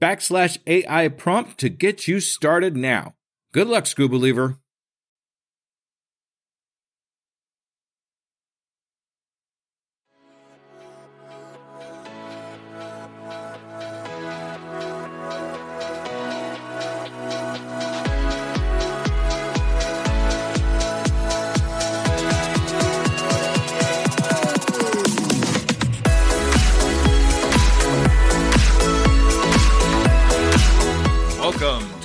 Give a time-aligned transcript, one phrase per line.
[0.00, 3.14] backslash AI prompt to get you started now.
[3.52, 4.58] Good luck, Skoobeliever.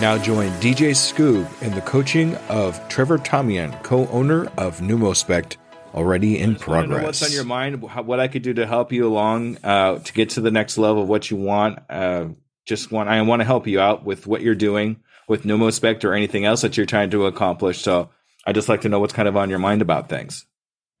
[0.00, 5.56] Now join DJ Scoob in the coaching of Trevor Tomion, co-owner of Numospect,
[5.92, 7.02] already in progress.
[7.02, 7.82] what's on your mind?
[7.82, 11.02] What I could do to help you along uh, to get to the next level
[11.02, 11.80] of what you want?
[11.90, 12.26] Uh,
[12.64, 16.14] just want I want to help you out with what you're doing with Numospect or
[16.14, 17.80] anything else that you're trying to accomplish.
[17.80, 18.10] So
[18.46, 20.46] I just like to know what's kind of on your mind about things.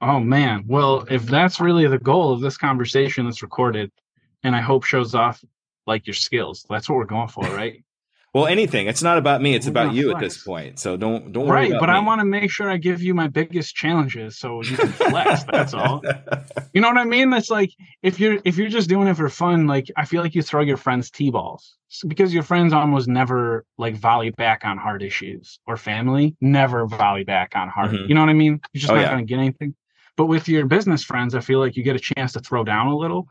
[0.00, 0.64] Oh man.
[0.66, 3.92] Well, if that's really the goal of this conversation that's recorded
[4.42, 5.44] and I hope shows off
[5.86, 7.84] like your skills, that's what we're going for, right?
[8.34, 8.88] Well, anything.
[8.88, 9.54] It's not about me.
[9.54, 10.78] It's We're about you at this point.
[10.78, 13.26] So don't don't worry right, but I want to make sure I give you my
[13.26, 15.44] biggest challenges so you can flex.
[15.44, 16.02] that's all.
[16.74, 17.30] You know what I mean?
[17.30, 17.70] That's like
[18.02, 20.60] if you're if you're just doing it for fun, like I feel like you throw
[20.60, 21.76] your friends t-balls
[22.06, 27.24] because your friends almost never like volley back on hard issues or family never volley
[27.24, 27.92] back on hard.
[27.92, 28.08] Mhm.
[28.08, 28.60] You know what I mean?
[28.72, 29.10] You're just Oh, not yeah.
[29.10, 29.74] going to get anything.
[30.16, 32.88] But with your business friends, I feel like you get a chance to throw down
[32.88, 33.26] a little.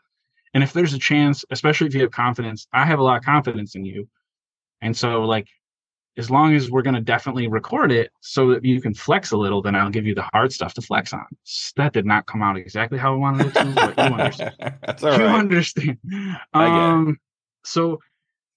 [0.54, 3.24] And if there's a chance, especially if you have confidence, I have a lot of
[3.24, 4.10] confidence in you.
[4.82, 5.48] And so like
[6.18, 9.38] as long as we're going to definitely record it so that you can flex a
[9.38, 11.26] little, then I'll give you the hard stuff to flex on.
[11.76, 14.56] That did not come out exactly how I wanted it to, but you understand.
[14.60, 15.40] That's all you right.
[15.40, 16.00] understand.
[16.54, 16.86] I get it.
[16.86, 17.18] Um,
[17.64, 18.00] so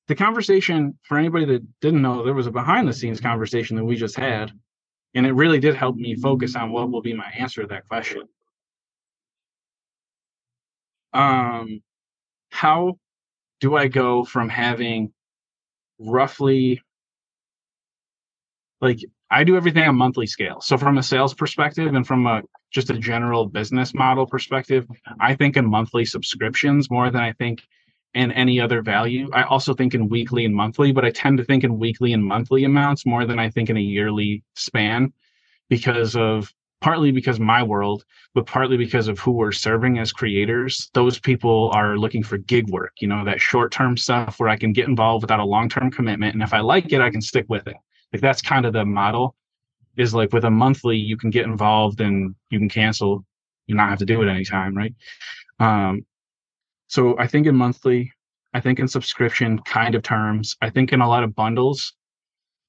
[0.08, 3.84] the conversation for anybody that didn't know, there was a behind the scenes conversation that
[3.84, 4.52] we just had,
[5.14, 7.86] and it really did help me focus on what will be my answer to that
[7.88, 8.22] question.
[11.12, 11.82] Um,
[12.50, 12.98] how
[13.60, 15.12] do I go from having
[16.00, 16.82] roughly
[18.80, 18.98] like
[19.30, 20.60] I do everything on monthly scale.
[20.60, 24.86] So from a sales perspective and from a just a general business model perspective,
[25.20, 27.62] I think in monthly subscriptions more than I think
[28.14, 29.28] in any other value.
[29.32, 32.24] I also think in weekly and monthly, but I tend to think in weekly and
[32.24, 35.12] monthly amounts more than I think in a yearly span
[35.68, 38.04] because of partly because my world,
[38.34, 40.90] but partly because of who we're serving as creators.
[40.94, 44.56] Those people are looking for gig work, you know, that short term stuff where I
[44.56, 46.34] can get involved without a long term commitment.
[46.34, 47.76] And if I like it, I can stick with it.
[48.12, 49.36] Like that's kind of the model
[49.96, 53.24] is like with a monthly, you can get involved and you can cancel,
[53.66, 54.94] you not have to do it anytime, right?
[55.58, 56.06] Um,
[56.86, 58.12] so I think in monthly,
[58.54, 61.92] I think in subscription kind of terms, I think in a lot of bundles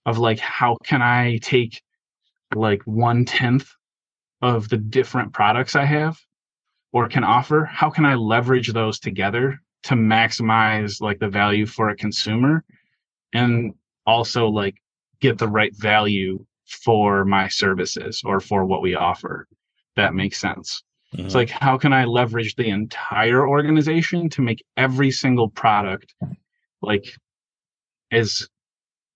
[0.05, 1.81] of like how can I take
[2.53, 3.71] like one tenth
[4.41, 6.19] of the different products I have
[6.94, 11.90] or can offer, how can I leverage those together to maximize like the value for
[11.90, 12.63] a consumer
[13.34, 13.74] and
[14.06, 14.75] also like
[15.19, 19.47] get the right value for my services or for what we offer.
[19.96, 20.84] That makes sense.
[21.13, 21.38] It's mm-hmm.
[21.38, 26.13] like how can I leverage the entire organization to make every single product
[26.81, 27.06] like
[28.12, 28.47] as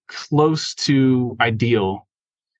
[0.08, 2.08] close to ideal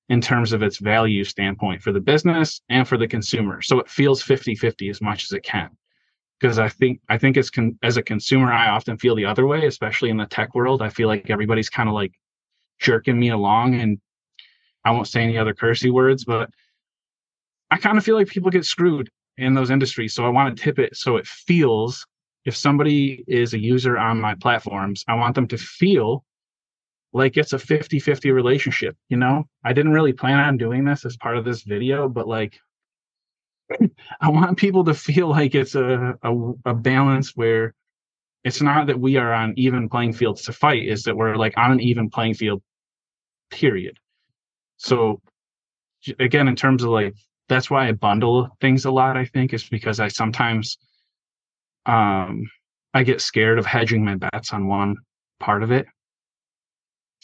[0.08, 3.60] in terms of its value standpoint for the business and for the consumer.
[3.60, 5.70] So it feels 50-50 as much as it can.
[6.38, 9.46] Because I think I think as con- as a consumer, I often feel the other
[9.46, 10.82] way, especially in the tech world.
[10.82, 12.12] I feel like everybody's kind of like
[12.78, 13.98] jerking me along, and
[14.84, 16.50] I won't say any other cursey words, but
[17.70, 20.12] I kind of feel like people get screwed in those industries.
[20.12, 22.06] So I want to tip it so it feels
[22.44, 26.24] if somebody is a user on my platforms, I want them to feel
[27.16, 28.96] like it's a 50 50 relationship.
[29.08, 32.28] You know, I didn't really plan on doing this as part of this video, but
[32.28, 32.58] like,
[34.20, 37.74] I want people to feel like it's a, a, a balance where
[38.44, 41.54] it's not that we are on even playing fields to fight, is that we're like
[41.56, 42.62] on an even playing field,
[43.50, 43.96] period.
[44.76, 45.20] So
[46.20, 47.14] again, in terms of like
[47.48, 50.76] that's why I bundle things a lot, I think, is because I sometimes
[51.86, 52.42] um
[52.92, 54.96] I get scared of hedging my bets on one
[55.40, 55.86] part of it.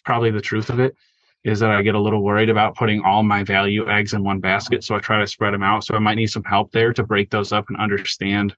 [0.05, 0.97] Probably the truth of it
[1.45, 4.39] is that I get a little worried about putting all my value eggs in one
[4.39, 4.85] basket.
[4.85, 5.85] So I try to spread them out.
[5.85, 8.55] So I might need some help there to break those up and understand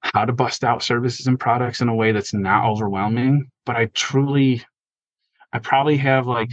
[0.00, 3.50] how to bust out services and products in a way that's not overwhelming.
[3.66, 4.64] But I truly,
[5.52, 6.50] I probably have like,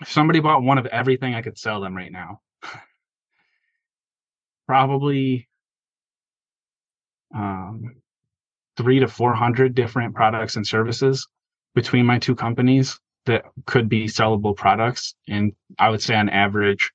[0.00, 2.40] if somebody bought one of everything, I could sell them right now.
[4.66, 5.48] probably
[7.34, 7.96] um,
[8.76, 11.26] three to 400 different products and services
[11.74, 15.14] between my two companies that could be sellable products.
[15.28, 16.90] And I would say on average,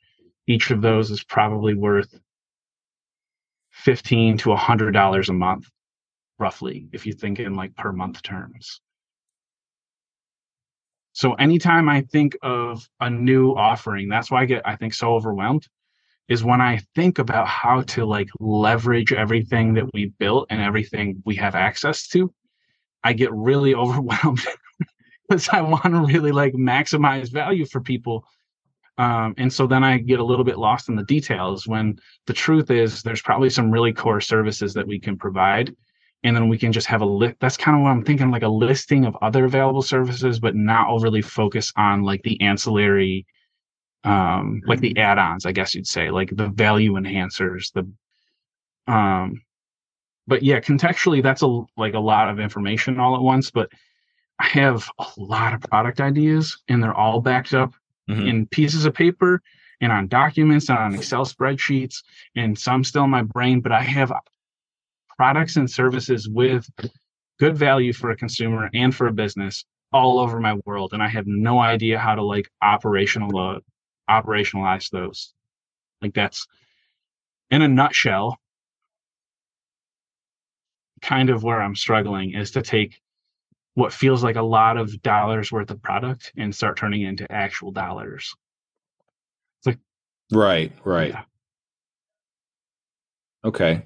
[0.48, 2.14] each of those is probably worth
[3.72, 5.70] 15 to a hundred dollars a month,
[6.40, 8.82] roughly, if you think in like per month terms.
[11.14, 15.16] So anytime I think of a new offering, that's why I get, I think, so
[15.16, 15.68] overwhelmed
[16.28, 21.22] is when I think about how to like leverage everything that we built and everything
[21.26, 22.32] we have access to,
[23.04, 24.46] I get really overwhelmed
[25.28, 28.26] because I want to really like maximize value for people.
[28.98, 32.34] Um, and so then I get a little bit lost in the details when the
[32.34, 35.76] truth is there's probably some really core services that we can provide.
[36.24, 37.36] And then we can just have a list.
[37.40, 40.90] That's kind of what I'm thinking, like a listing of other available services, but not
[40.90, 43.28] overly focus on like the ancillary,
[44.04, 47.88] um, like the add-ons, I guess you'd say, like the value enhancers, the,
[48.92, 49.42] um,
[50.26, 53.52] but yeah, contextually, that's a like a lot of information all at once.
[53.52, 53.70] But
[54.40, 57.74] I have a lot of product ideas and they're all backed up
[58.10, 58.28] mm-hmm.
[58.28, 59.42] in pieces of paper
[59.82, 62.04] and on documents and on Excel spreadsheets
[62.36, 64.12] and some still in my brain, but I have
[65.18, 66.70] products and services with
[67.40, 70.94] good value for a consumer and for a business all over my world.
[70.94, 73.60] And I have no idea how to like operational, uh,
[74.10, 75.34] operationalize those.
[76.02, 76.46] Like that's
[77.50, 78.38] in a nutshell,
[81.02, 83.00] kind of where I'm struggling is to take
[83.78, 87.32] what feels like a lot of dollars worth of product and start turning it into
[87.32, 88.34] actual dollars.
[89.60, 89.78] It's like
[90.34, 91.12] right, right.
[91.12, 91.22] Yeah.
[93.46, 93.86] Okay.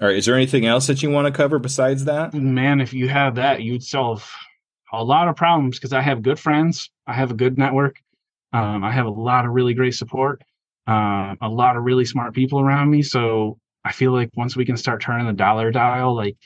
[0.00, 0.16] All right.
[0.16, 2.34] Is there anything else that you want to cover besides that?
[2.34, 4.28] Man, if you have that, you'd solve
[4.92, 6.90] a lot of problems because I have good friends.
[7.06, 8.00] I have a good network.
[8.52, 10.42] Um, I have a lot of really great support.
[10.88, 13.02] Uh, a lot of really smart people around me.
[13.02, 16.36] So I feel like once we can start turning the dollar dial, like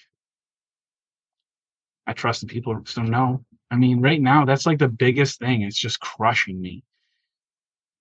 [2.06, 2.80] I trust the people.
[2.84, 5.62] So no, I mean, right now that's like the biggest thing.
[5.62, 6.84] It's just crushing me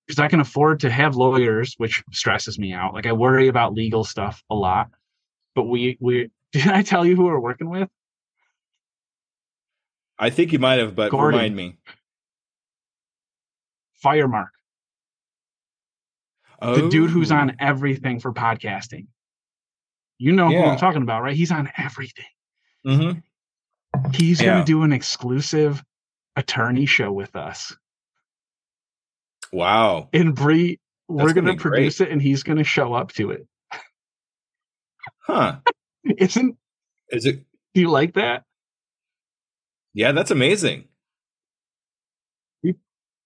[0.06, 2.94] because I can afford to have lawyers, which stresses me out.
[2.94, 4.90] Like I worry about legal stuff a lot.
[5.56, 7.90] But we we did I tell you who we're working with?
[10.20, 11.40] I think you might have, but Gordon.
[11.40, 11.78] remind me.
[14.04, 14.50] Firemark.
[16.62, 16.76] Oh.
[16.76, 17.54] The dude who's on oh.
[17.60, 19.08] everything for podcasting.
[20.20, 20.62] You know yeah.
[20.62, 21.36] who I'm talking about, right?
[21.36, 22.26] He's on everything.
[22.86, 23.20] Mm-hmm.
[24.14, 25.84] He's going to do an exclusive
[26.36, 27.76] attorney show with us.
[29.52, 30.10] Wow.
[30.14, 32.10] And Bree, we're going to produce great.
[32.10, 33.48] it and he's going to show up to it.
[35.20, 35.58] Huh.
[36.18, 36.58] Isn't
[37.10, 37.44] Is it
[37.74, 38.44] Do you like that?
[39.94, 40.86] Yeah, that's amazing.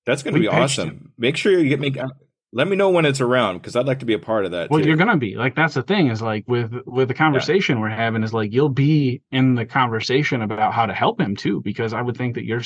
[0.06, 0.90] That's going to be awesome.
[0.90, 1.14] Him.
[1.18, 2.08] Make sure you get me uh,
[2.56, 4.72] let me know when it's around because I'd like to be a part of that.
[4.72, 4.88] Well, too.
[4.88, 7.82] you're gonna be like that's the thing is like with with the conversation yeah.
[7.82, 11.62] we're having is like you'll be in the conversation about how to help him too
[11.62, 12.62] because I would think that you're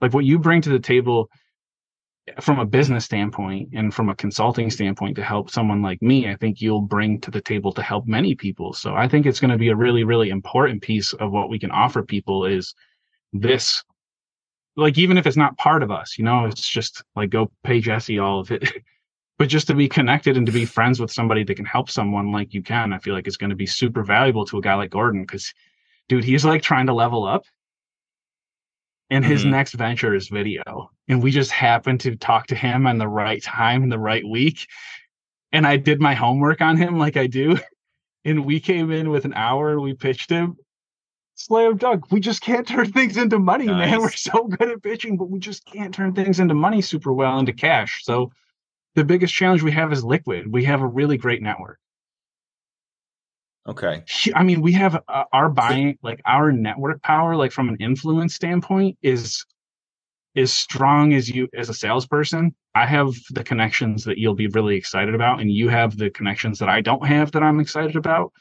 [0.00, 1.30] like what you bring to the table
[2.40, 6.34] from a business standpoint and from a consulting standpoint to help someone like me, I
[6.34, 8.72] think you'll bring to the table to help many people.
[8.72, 11.58] So I think it's going to be a really, really important piece of what we
[11.58, 12.74] can offer people is
[13.32, 13.84] this.
[14.74, 17.80] Like, even if it's not part of us, you know, it's just like go pay
[17.80, 18.72] Jesse all of it.
[19.38, 22.32] but just to be connected and to be friends with somebody that can help someone
[22.32, 24.74] like you can, I feel like it's going to be super valuable to a guy
[24.74, 25.52] like Gordon because,
[26.08, 27.44] dude, he's like trying to level up.
[29.10, 29.52] And his mm-hmm.
[29.52, 30.90] next venture is video.
[31.06, 34.26] And we just happened to talk to him on the right time in the right
[34.26, 34.66] week.
[35.52, 37.58] And I did my homework on him like I do.
[38.24, 40.56] And we came in with an hour and we pitched him.
[41.36, 42.10] Slam dunk.
[42.10, 43.88] We just can't turn things into money, nice.
[43.88, 44.00] man.
[44.00, 47.38] We're so good at pitching, but we just can't turn things into money super well
[47.38, 48.02] into cash.
[48.02, 48.32] So
[48.96, 50.50] the biggest challenge we have is liquid.
[50.50, 51.78] We have a really great network.
[53.68, 54.02] Okay.
[54.34, 58.34] I mean, we have uh, our buying, like our network power, like from an influence
[58.34, 59.44] standpoint, is
[60.36, 62.54] as strong as you as a salesperson.
[62.74, 66.58] I have the connections that you'll be really excited about, and you have the connections
[66.60, 68.32] that I don't have that I'm excited about.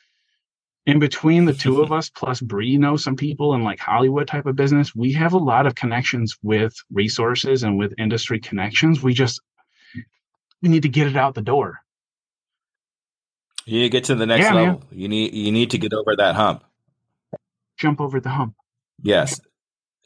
[0.86, 4.46] in between the two of us plus Bree knows some people in like Hollywood type
[4.46, 9.02] of business, we have a lot of connections with resources and with industry connections.
[9.02, 9.42] We just
[10.62, 11.80] we need to get it out the door.
[13.66, 14.80] You need to get to the next Yeah, level.
[14.80, 14.88] man.
[14.92, 16.64] You need you need to get over that hump.
[17.78, 18.56] Jump over the hump.
[19.02, 19.40] Yes.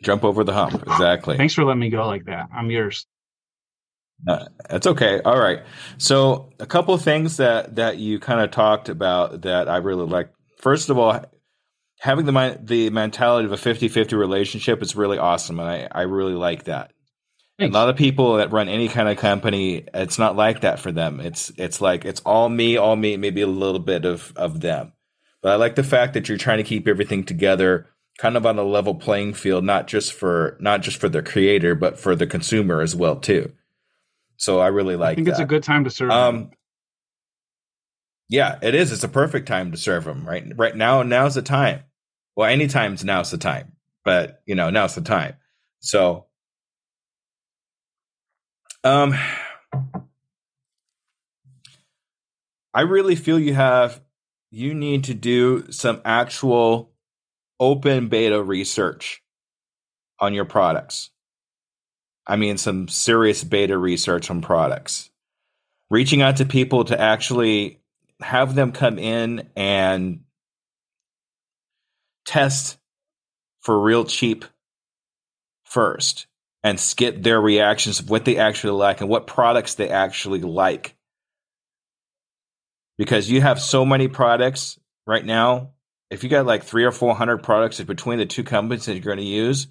[0.01, 0.81] Jump over the hump.
[0.87, 1.35] Exactly.
[1.37, 2.47] Thanks for letting me go like that.
[2.55, 3.05] I'm yours.
[4.27, 5.21] Uh, that's okay.
[5.21, 5.59] All right.
[5.97, 10.05] So a couple of things that that you kind of talked about that I really
[10.05, 10.29] like.
[10.57, 11.23] First of all,
[11.99, 16.33] having the the mentality of a 50-50 relationship is really awesome, and I I really
[16.33, 16.91] like that.
[17.59, 20.91] A lot of people that run any kind of company, it's not like that for
[20.91, 21.19] them.
[21.19, 24.93] It's it's like it's all me, all me, maybe a little bit of of them.
[25.41, 27.87] But I like the fact that you're trying to keep everything together,
[28.17, 31.75] kind of on a level playing field, not just for not just for the creator,
[31.75, 33.51] but for the consumer as well too.
[34.37, 35.31] So I really like I think that.
[35.31, 36.09] it's a good time to serve.
[36.09, 36.17] them.
[36.17, 36.51] Um,
[38.29, 38.91] yeah, it is.
[38.91, 40.25] It's a perfect time to serve them.
[40.25, 41.03] Right, right now.
[41.03, 41.83] Now's the time.
[42.35, 43.73] Well, anytime's now's the time.
[44.05, 45.35] But you know, now's the time.
[45.81, 46.25] So,
[48.83, 49.15] um,
[52.73, 54.01] I really feel you have.
[54.51, 56.91] You need to do some actual
[57.59, 59.21] open beta research
[60.19, 61.11] on your products.
[62.25, 65.09] I mean, some serious beta research on products.
[65.89, 67.79] Reaching out to people to actually
[68.21, 70.21] have them come in and
[72.25, 72.77] test
[73.61, 74.45] for real cheap
[75.63, 76.27] first
[76.63, 80.95] and get their reactions of what they actually like and what products they actually like.
[82.97, 85.71] Because you have so many products right now.
[86.09, 89.03] If you got like three or four hundred products between the two companies that you're
[89.03, 89.67] going to use,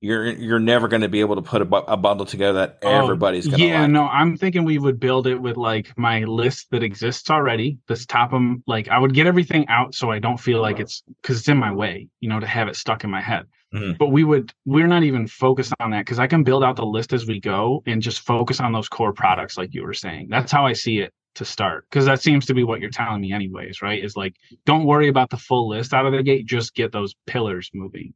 [0.00, 2.78] you're you're never going to be able to put a, bu- a bundle together that
[2.82, 3.90] Oh, everybody's going to yeah, like.
[3.90, 7.78] no, I'm thinking we would build it with like my list that exists already.
[7.88, 11.02] This top them like I would get everything out so I don't feel like it's
[11.22, 13.46] because it's in my way, you know, to have it stuck in my head.
[13.74, 13.98] Mhm.
[13.98, 16.84] But we would we're not even focused on that because I can build out the
[16.84, 20.28] list as we go and just focus on those core products, like you were saying.
[20.28, 23.20] That's how I see it to start because that seems to be what you're telling
[23.20, 24.02] me, anyways, right?
[24.02, 24.34] Is like
[24.66, 28.12] don't worry about the full list out of the gate, just get those pillars moving.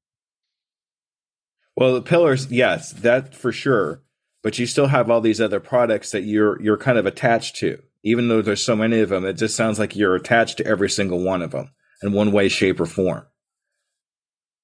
[1.76, 4.02] Well, the pillars, yes, that for sure.
[4.42, 7.80] But you still have all these other products that you're you're kind of attached to.
[8.02, 10.90] Even though there's so many of them, it just sounds like you're attached to every
[10.90, 11.70] single one of them
[12.02, 13.24] in one way, shape, or form.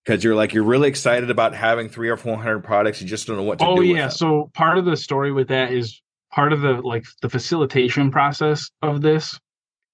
[0.04, 3.26] Because you're like you're really excited about having three or four hundred products, you just
[3.26, 3.83] don't know what to oh do.
[3.83, 4.11] yeah with them.
[4.11, 8.71] so part of the story with that is part of the like the facilitation process
[8.83, 9.38] of this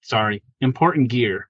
[0.03, 1.49] sorry important gear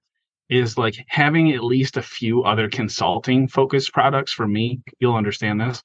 [0.49, 5.59] is like having at least a few other consulting focused products for me you'll understand
[5.59, 5.83] this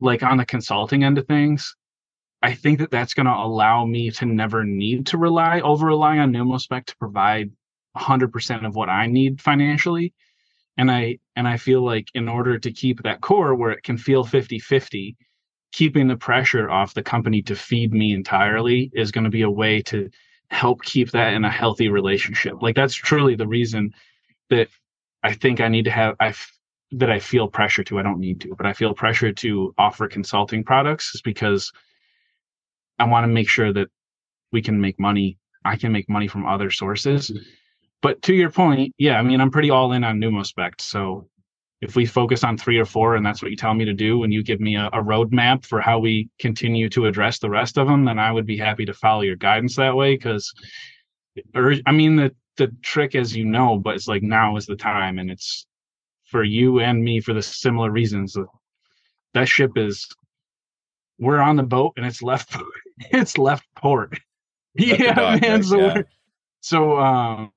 [0.00, 1.74] like on the consulting end of things
[2.42, 6.18] i think that that's going to allow me to never need to rely over rely
[6.18, 7.50] on Numospect to provide
[7.96, 10.14] 100% of what i need financially
[10.78, 13.98] and i and i feel like in order to keep that core where it can
[13.98, 15.16] feel 50 50
[15.72, 19.50] keeping the pressure off the company to feed me entirely is going to be a
[19.50, 20.08] way to
[20.50, 22.62] help keep that in a healthy relationship.
[22.62, 23.92] Like that's truly the reason
[24.50, 24.68] that
[25.22, 26.52] I think I need to have I f-
[26.92, 27.98] that I feel pressure to.
[27.98, 31.70] I don't need to, but I feel pressure to offer consulting products is because
[32.98, 33.88] I want to make sure that
[34.52, 35.38] we can make money.
[35.64, 37.30] I can make money from other sources.
[38.00, 40.80] But to your point, yeah, I mean, I'm pretty all in on Numospect.
[40.80, 41.28] So
[41.80, 44.24] if we focus on three or four and that's what you tell me to do
[44.24, 47.78] and you give me a, a roadmap for how we continue to address the rest
[47.78, 50.52] of them then i would be happy to follow your guidance that way because
[51.54, 54.76] or i mean the the trick as you know but it's like now is the
[54.76, 55.66] time and it's
[56.24, 58.36] for you and me for the similar reasons
[59.34, 60.08] that ship is
[61.18, 62.56] we're on the boat and it's left
[63.12, 64.18] it's left port
[64.74, 65.94] yeah man right, so yeah.
[65.94, 66.04] we're-
[66.60, 67.52] so um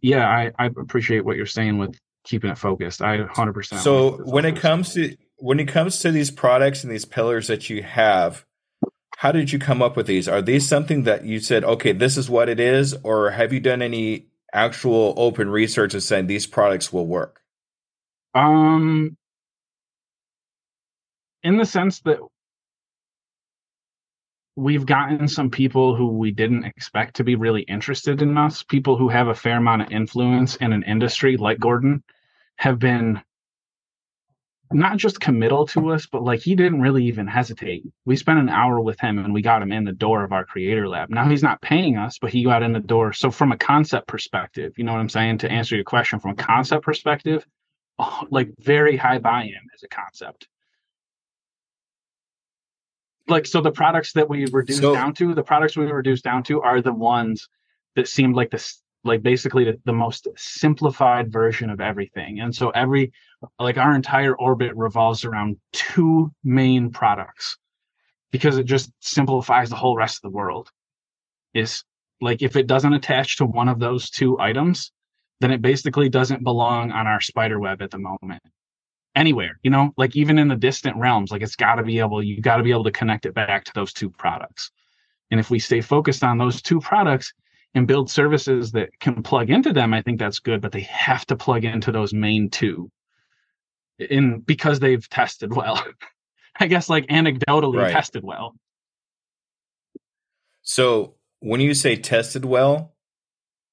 [0.00, 4.44] yeah i i appreciate what you're saying with keeping it focused i 100% So when
[4.44, 8.44] it comes to when it comes to these products and these pillars that you have,
[9.16, 10.28] how did you come up with these?
[10.28, 13.60] Are these something that you said, okay, this is what it is, or have you
[13.60, 17.40] done any actual open research and saying these products will work?
[18.34, 19.16] Um,
[21.42, 22.18] in the sense that
[24.58, 28.96] we've gotten some people who we didn't expect to be really interested in us, people
[28.96, 32.02] who have a fair amount of influence in an industry like Gordon,
[32.56, 33.22] have been
[34.72, 37.84] not just committal to us, but like he didn't really even hesitate.
[38.04, 40.44] We spent an hour with him and we got him in the door of our
[40.44, 41.08] creator lab.
[41.08, 43.12] Now he's not paying us, but he got in the door.
[43.12, 45.38] So from a concept perspective, you know what I'm saying?
[45.38, 47.46] To answer your question from a concept perspective,
[48.00, 50.48] oh, like very high buy-in as a concept.
[53.28, 56.42] Like so the products that we reduced So- down to, the products we reduced down
[56.44, 57.48] to are the ones
[57.94, 62.40] that seemed like this like basically the, the most simplified version of everything.
[62.40, 63.12] And so every
[63.58, 67.56] like our entire orbit revolves around two main products
[68.32, 70.70] because it just simplifies the whole rest of the world.
[71.54, 71.84] Is
[72.20, 74.90] like if it doesn't attach to one of those two items,
[75.40, 78.42] then it basically doesn't belong on our spider web at the moment
[79.14, 79.92] anywhere you know?
[79.96, 82.62] Like even in the distant realms like it's got to be able you got to
[82.62, 84.70] be able to connect it back to those two products.
[85.30, 87.32] And if we stay focused on those two products
[87.74, 91.26] and build services that can plug into them i think that's good but they have
[91.26, 92.90] to plug into those main two.
[93.98, 95.82] In because they've tested well.
[96.60, 97.92] I guess like anecdotally Right.
[97.92, 98.54] tested well.
[100.62, 102.94] So when you say tested well,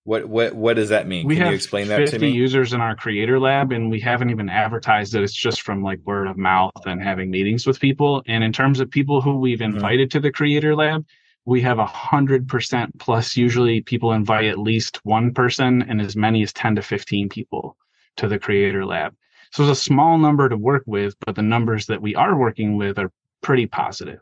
[0.05, 1.25] what what what does that mean?
[1.27, 2.29] we Can you explain that to me?
[2.29, 5.99] users in our creator lab and we haven't even advertised it it's just from like
[6.05, 9.59] word of mouth and having meetings with people and in terms of people who we've
[9.59, 9.73] Mhm.
[9.75, 11.05] invited to the creator lab
[11.45, 16.15] we have a hundred percent plus usually people invite at least one person and as
[16.15, 17.75] many as 10 to 15 people
[18.17, 19.13] to the creator lab
[19.51, 22.77] so it's a small number to work with but the numbers that we are working
[22.77, 24.19] with are pretty positive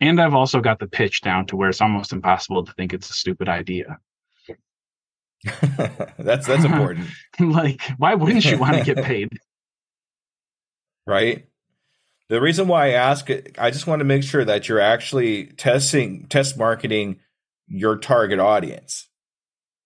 [0.00, 3.10] and i've also got the pitch down to where it's almost impossible to think it's
[3.10, 3.98] a stupid idea
[6.18, 7.06] that's that's important,
[7.40, 9.28] like why wouldn't you want to get paid
[11.06, 11.44] right?
[12.30, 15.48] The reason why I ask it, I just want to make sure that you're actually
[15.48, 17.20] testing test marketing
[17.68, 19.06] your target audience.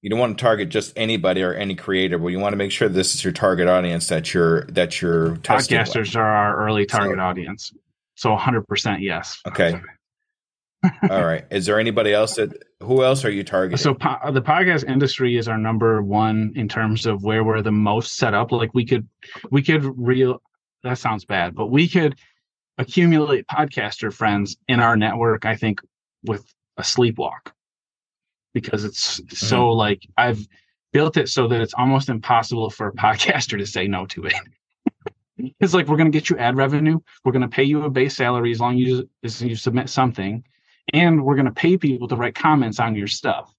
[0.00, 2.70] You don't want to target just anybody or any creator, but you want to make
[2.70, 5.76] sure this is your target audience that you're that you're testing.
[5.76, 5.88] with.
[5.88, 7.72] podcasters are our early target So- audience
[8.14, 9.80] so 100% yes Okay.
[11.11, 11.44] All right.
[11.50, 13.78] Is there anybody else that who else are you targeting?
[13.78, 17.73] so po- the podcast industry is our number one in terms of where we're the
[17.73, 18.52] most set up.
[18.52, 19.08] Like we could
[19.50, 20.40] we could real
[20.85, 22.16] that sounds bad but we could
[22.78, 25.80] accumulate podcaster friends in our network i think
[26.25, 26.44] with
[26.76, 27.52] a sleepwalk.
[28.54, 29.78] Because it's so mm-hmm.
[29.78, 30.47] like i've
[30.92, 34.35] built it so that it's almost impossible for a podcaster to say no to it.
[35.61, 36.99] It's like we're going to get you ad revenue.
[37.25, 39.88] We're going to pay you a base salary as long as you, as you submit
[39.88, 40.42] something
[40.92, 43.52] and we're going to pay people to write comments on your stuff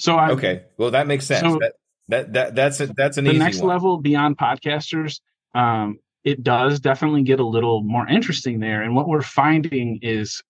[0.00, 0.62] so I, okay.
[0.76, 1.40] Well, that makes sense.
[1.42, 1.72] So- that,
[2.08, 3.68] that that that's a, that's an the easy next one.
[3.68, 5.20] level beyond podcasters
[5.54, 10.42] um, it does definitely get a little more interesting there and what we're finding is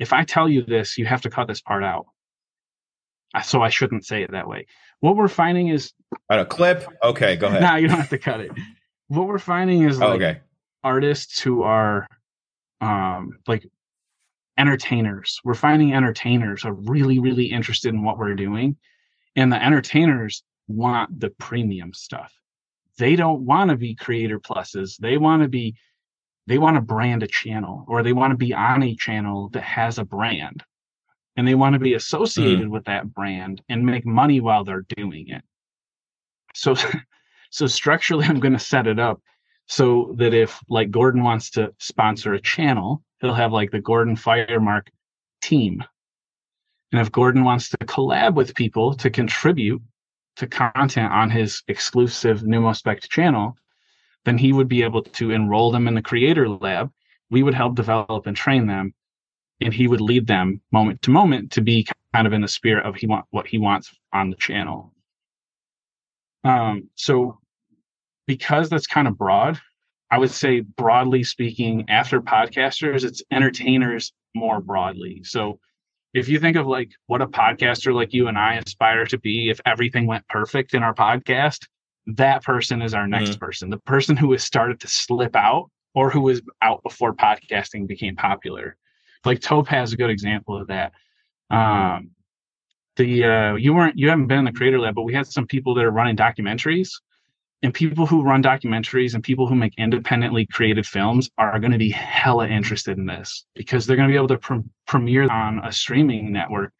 [0.00, 2.06] if i tell you this you have to cut this part out
[3.44, 4.66] so i shouldn't say it that way
[4.98, 5.92] what we're finding is
[6.28, 6.86] On a clip.
[7.04, 7.60] Okay, go ahead.
[7.60, 8.50] now you don't have to cut it
[9.06, 10.40] what we're finding is Oh, okay.
[10.82, 12.08] artists who are
[12.82, 13.66] um like
[14.58, 15.40] entertainers.
[15.44, 18.76] We're finding entertainers are really really interested in what we're doing
[19.36, 22.32] and the entertainers want the premium stuff.
[22.98, 24.98] They don't want to be creator pluses.
[24.98, 25.76] They want to be
[26.46, 29.62] they want to brand a channel or they want to be on a channel that
[29.62, 30.62] has a brand
[31.36, 35.28] and they want to be associated with that brand and make money while they're doing
[35.28, 35.42] it.
[36.54, 36.74] So
[37.52, 39.20] so structurally i'm going to set it up
[39.66, 44.16] so that if like gordon wants to sponsor a channel he'll have like the gordon
[44.16, 44.88] firemark
[45.40, 45.82] team
[46.92, 49.82] and if gordon wants to collab with people to contribute
[50.36, 53.56] to content on his exclusive Numospect channel,
[54.24, 56.90] then he would be able to enroll them in the creator lab.
[57.30, 58.94] We would help develop and train them,
[59.60, 62.86] and he would lead them moment to moment to be kind of in the spirit
[62.86, 64.92] of he want what he wants on the channel.
[66.44, 67.38] Um, so
[68.32, 69.60] because that's kind of broad,
[70.10, 75.20] I would say broadly speaking, after podcasters, it's entertainers more broadly.
[75.22, 75.60] So
[76.14, 79.50] if you think of like what a podcaster like you and I aspire to be,
[79.50, 81.66] if everything went perfect in our podcast,
[82.06, 83.68] that person is our next person.
[83.68, 88.16] The person who has started to slip out or who was out before podcasting became
[88.16, 88.78] popular.
[89.26, 90.92] Like Tope has a good example of that.
[91.50, 92.12] Um,
[92.96, 95.46] the uh, you weren't you haven't been in the creator lab, but we had some
[95.46, 96.90] people that are running documentaries,
[97.62, 101.78] and people who run documentaries and people who make independently created films are going to
[101.78, 105.64] be hella interested in this because they're going to be able to pre- premiere on
[105.64, 106.72] a streaming network.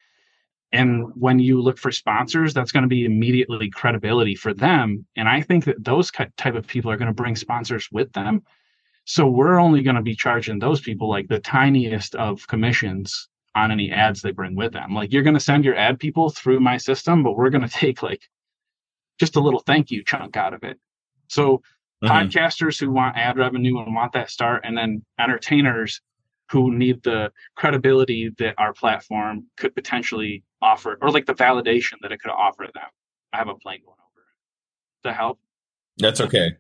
[0.73, 5.07] And when you look for sponsors, that's going to be immediately credibility for them.
[5.17, 8.43] And I think that those type of people are going to bring sponsors with them.
[9.05, 13.71] So we're only going to be charging those people like the tiniest of commissions on
[13.71, 14.95] any ads they bring with them.
[14.95, 17.69] Like you're going to send your ad people through my system, but we're going to
[17.69, 18.29] take like
[19.23, 20.81] just a little thank you chunk out of it.
[21.29, 21.63] So
[22.03, 22.09] Mhm.
[22.09, 26.01] podcasters who want ad revenue and want that start, and then entertainers
[26.51, 32.11] who need the credibility that our platform could potentially offer, or like the validation that
[32.11, 32.89] it could offer them.
[33.33, 34.27] I have a plane going over.
[35.05, 35.39] To help.
[35.99, 36.57] That's okay.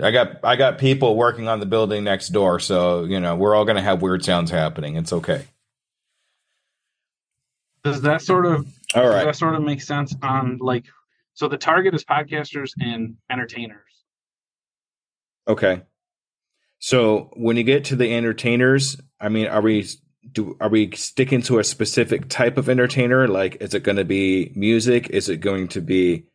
[0.00, 3.56] I got I got people working on the building next door, so you know we're
[3.56, 4.94] all going to have weird sounds happening.
[4.94, 5.46] It's okay.
[7.82, 9.14] Does that sort of all right?
[9.16, 10.84] does that sort of make sense on like
[11.38, 14.02] so the target is podcasters and entertainers.
[15.46, 15.82] Okay.
[16.80, 19.86] So when you get to the entertainers, I mean, are we
[20.32, 23.28] do are we sticking to a specific type of entertainer?
[23.28, 25.10] Like, is it going to be music?
[25.10, 26.26] Is it going to be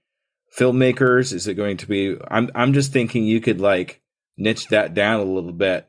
[0.57, 1.33] filmmakers?
[1.33, 2.15] Is it going to be?
[2.31, 4.01] I'm I'm just thinking you could like
[4.37, 5.85] niche that down a little bit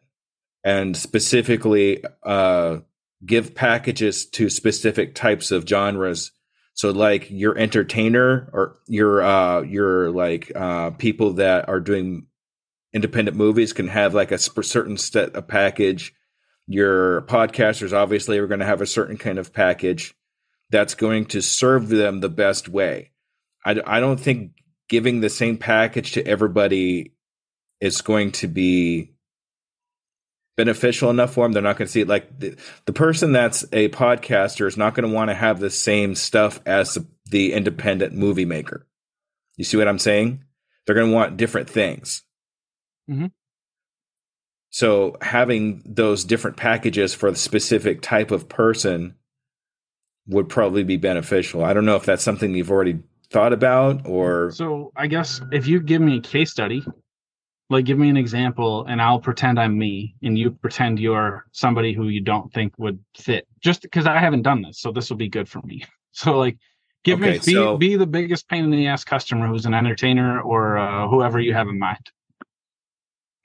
[0.65, 2.79] and specifically uh,
[3.25, 6.33] give packages to specific types of genres.
[6.75, 12.27] So like your entertainer or your uh your like uh people that are doing
[12.93, 16.15] independent movies can have like a certain set of package.
[16.67, 20.15] Your podcasters obviously are going to have a certain kind of package
[20.71, 23.11] that's going to serve them the best way.
[23.65, 24.53] I, I don't think
[24.89, 27.13] giving the same package to everybody
[27.81, 29.14] is going to be
[30.57, 31.53] beneficial enough for them.
[31.53, 34.95] They're not going to see it like the, the person that's a podcaster is not
[34.95, 38.87] going to want to have the same stuff as the, the independent movie maker.
[39.57, 40.45] You see what I'm saying?
[40.87, 42.23] They're going to want different things.
[43.09, 43.31] Mhm.
[44.71, 49.15] So having those different packages for the specific type of person
[50.27, 51.65] would probably be beneficial.
[51.65, 52.99] I don't know if that's something you've already
[53.31, 56.85] thought about or So I guess if you give me a case study,
[57.75, 61.93] like give me an example and I'll pretend I'm me and you pretend you're somebody
[61.93, 63.47] who you don't think would fit.
[63.61, 65.85] Just because I haven't done this, so this will be good for me.
[66.17, 66.59] So like
[67.03, 69.75] give Okay, me be, so- be the biggest pain in the ass customer who's an
[69.75, 71.99] entertainer or uh, whoever you have in mind.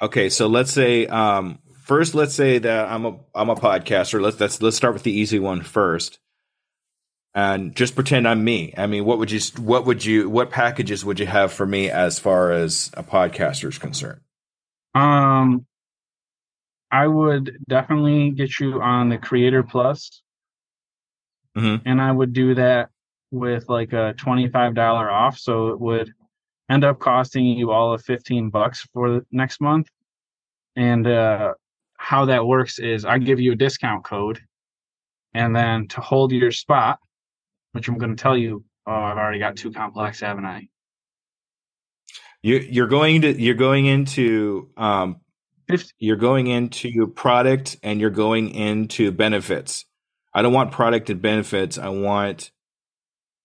[0.01, 4.21] Okay, so let's say um, first, let's say that I'm a I'm a podcaster.
[4.21, 6.19] Let's let's let's start with the easy one first,
[7.39, 8.73] and just pretend I'm me.
[8.77, 11.89] I mean, what would you what would you what packages would you have for me
[11.89, 14.19] as far as a podcaster is concerned?
[14.93, 15.65] Um,
[16.91, 20.21] I would definitely get you on the Creator Plus,
[21.57, 21.81] Mhm.
[21.85, 22.89] and I would do that
[23.31, 26.11] with like a twenty-five dollar off, so it would
[26.69, 29.87] end up costing you all of fifteen bucks for the next month.
[30.75, 31.53] And uh,
[31.97, 34.39] how that works is I give you a discount code,
[35.33, 36.99] and then to hold your spot,
[37.71, 40.67] which I'm going to tell you, oh, I've already got too complex, haven't I?
[42.41, 45.17] You you're going to you're going into um,
[45.97, 49.85] you're going into product and you're going into benefits.
[50.33, 51.77] I don't want product and benefits.
[51.77, 52.51] I want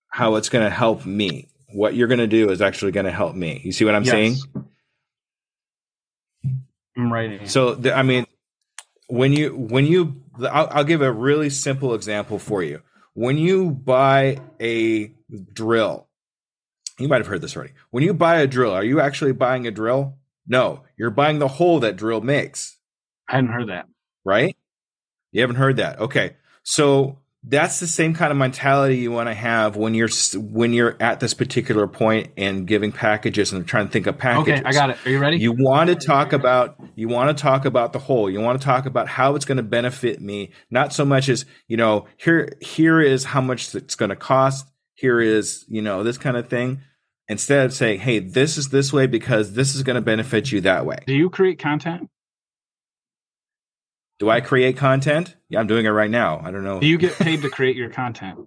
[0.09, 1.49] how it's going to help me.
[1.73, 3.61] What you're going to do is actually going to help me.
[3.65, 4.13] You see what I'm Yes.
[4.13, 4.37] saying?
[6.97, 7.47] I'm writing.
[7.49, 8.27] So the, I mean,
[9.09, 12.81] when you when you, I'll, I'll give a really simple example for you.
[13.15, 15.13] When you buy a
[15.53, 16.09] drill,
[16.99, 17.73] you might have heard this already.
[17.91, 20.19] When you buy a drill, are you actually buying a drill?
[20.47, 22.77] No, you're buying the hole that drill makes.
[23.29, 23.87] I hadn't heard that.
[24.25, 24.57] right?
[25.33, 25.99] You haven't heard that.
[26.01, 26.37] Okay.
[26.63, 30.97] So that's the same kind of mentality you want to have when you're when you're
[30.99, 34.61] at this particular point and giving packages and trying to think of packages.
[34.61, 34.97] Okay, I got it.
[35.05, 35.37] Are you ready?
[35.37, 38.31] You want to talk about you want to talk about the whole.
[38.31, 41.45] You want to talk about how it's going to benefit me, not so much as,
[41.69, 46.03] you know, here here is how much it's going to cost, here is, you know,
[46.03, 46.81] this kind of thing.
[47.27, 50.61] Instead of saying, "Hey, this is this way because this is going to benefit you
[50.63, 52.11] that way." Do you create content?
[54.19, 55.37] Do I create content?
[55.49, 56.41] Yeah, I'm doing it right now.
[56.43, 56.81] I don't know.
[56.81, 58.39] Do you get paid to create your content?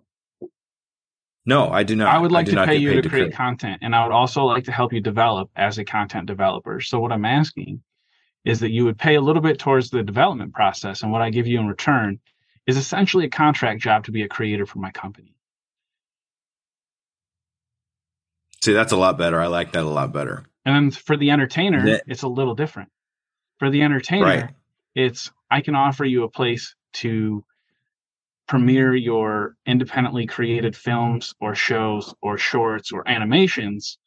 [1.45, 2.13] No, I do not.
[2.13, 4.65] I would like do to pay you to create content, and I would also like
[4.65, 6.81] to help you develop as a content developer.
[6.81, 7.81] So, what I'm asking
[8.43, 11.29] is that you would pay a little bit towards the development process, and what I
[11.29, 12.19] give you in return
[12.65, 15.33] is essentially a contract job to be a creator for my company.
[18.63, 19.39] See, that's a lot better.
[19.39, 20.43] I like that a lot better.
[20.65, 21.99] And then for the entertainer, Yeah.
[22.07, 22.89] it's a little different.
[23.59, 24.49] For the entertainer, Right.
[24.97, 27.43] It's I can offer you a place to
[28.47, 33.97] premiere your independently created films or shows or shorts or animations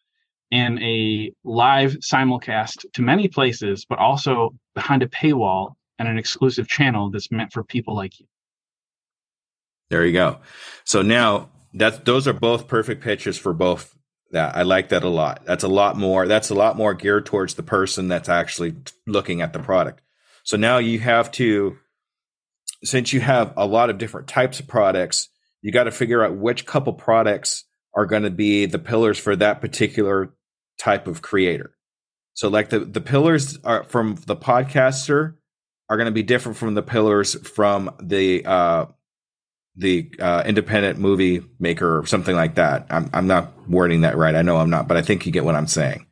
[0.51, 6.67] in a live simulcast to many places, but also behind a paywall and an exclusive
[6.67, 8.27] channel that's meant for people like you.
[9.91, 10.39] There you go.
[10.85, 13.95] So now that's those are both perfect pitches for both
[14.33, 14.57] that.
[14.57, 15.45] I like that a lot.
[15.45, 18.75] That's a lot more that's a lot more geared towards the person that's actually
[19.07, 20.03] looking at the product.
[20.51, 21.79] So now you have to
[22.83, 25.29] since you have a lot of different types of products,
[25.63, 29.37] you got to figure out which couple products are going to be the pillars for
[29.37, 30.35] that particular
[30.77, 31.77] type of creator.
[32.35, 35.37] So like the the pillars are from the podcaster
[35.89, 38.87] are going to be different from the pillars from the uh
[39.77, 42.89] the uh, independent movie maker or something like that.
[42.91, 44.35] I'm I'm not wording that right.
[44.35, 46.07] I know I'm not, but I think you get what I'm saying.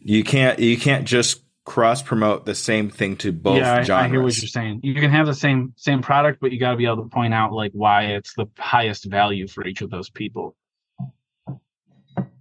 [0.00, 4.04] You can't you can't just cross promote the same thing to both yeah, I.
[4.04, 4.80] I hear what you're saying.
[4.82, 7.34] You can have the same same product, but you got to be able to point
[7.34, 10.56] out like why it's the highest value for each of those people.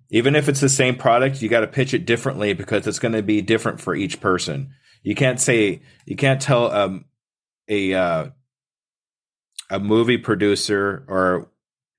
[0.10, 3.12] Even if it's the same product, you got to pitch it differently because it's going
[3.12, 4.72] to be different for each person.
[5.04, 7.06] You can't say you can't tell um,
[7.68, 8.28] a uh,
[9.70, 11.52] a movie producer or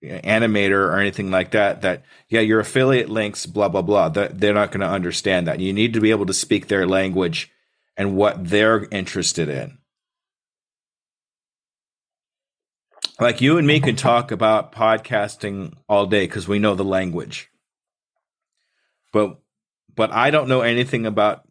[0.05, 4.71] animator or anything like that that yeah your affiliate links blah blah blah they're not
[4.71, 5.61] going to understand that.
[5.61, 7.51] You need to be able to speak their language
[7.97, 9.79] and what they're interested in.
[13.21, 17.51] Like you and me can talk about podcasting all day because we know the language.
[19.13, 19.39] But
[19.99, 21.43] but i don't know anything about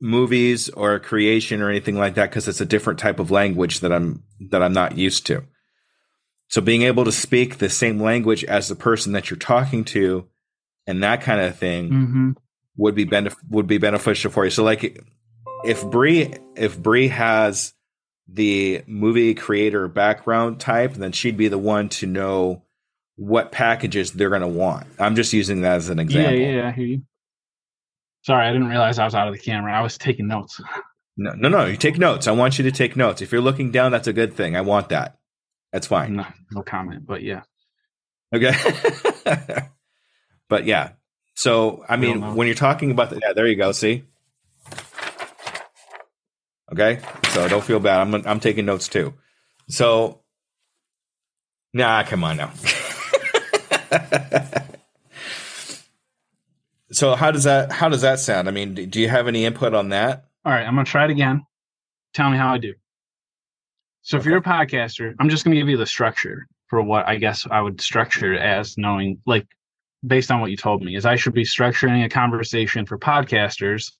[0.00, 3.92] movies or creation or anything like that because it's a different type of language that
[3.92, 5.44] i'm that i'm not used to
[6.52, 10.28] so being able to speak the same language as the person that you're talking to
[10.86, 12.30] and that kind of thing Mm-hmm.
[12.76, 14.50] would be benef- would be beneficial for you.
[14.50, 15.02] So like
[15.64, 17.72] if Brie if Brie has
[18.28, 22.62] the movie creator background type, then she'd be the one to know
[23.16, 24.86] what packages they're going to want.
[24.98, 26.38] I'm just using that as an Yeah, example.
[26.38, 27.02] yeah, I hear you.
[28.22, 29.72] Sorry, I didn't realize I was out of the camera.
[29.76, 30.60] I was taking notes.
[31.16, 31.66] No, no, no.
[31.66, 32.26] You take notes.
[32.26, 33.20] I want you to take notes.
[33.20, 34.56] If you're looking down, that's a good thing.
[34.56, 35.18] I want that.
[35.72, 36.16] That's fine.
[36.16, 37.42] No, no comment, but yeah.
[38.34, 38.52] Okay.
[40.48, 40.90] but yeah.
[41.34, 42.34] So I mean, know.
[42.34, 43.72] when you're talking about the yeah, there you go.
[43.72, 44.04] See.
[46.70, 47.00] Okay.
[47.30, 48.00] So don't feel bad.
[48.00, 49.14] I'm I'm taking notes too.
[49.68, 50.20] So.
[51.74, 52.52] Nah, come on now.
[56.92, 58.46] so how does that how does that sound?
[58.46, 60.26] I mean, do you have any input on that?
[60.44, 61.46] All right, I'm gonna try it again.
[62.12, 62.74] Tell me how I do.
[64.02, 67.16] So if you're a podcaster, I'm just gonna give you the structure for what I
[67.16, 69.46] guess I would structure as knowing like
[70.06, 73.92] based on what you told me is I should be structuring a conversation for podcasters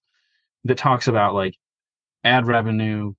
[0.64, 1.54] that talks about like
[2.24, 3.14] ad revenue,